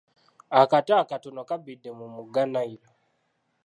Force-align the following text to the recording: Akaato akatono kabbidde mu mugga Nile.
Akaato 0.59 0.93
akatono 1.03 1.41
kabbidde 1.49 1.89
mu 1.99 2.05
mugga 2.15 2.43
Nile. 2.53 2.89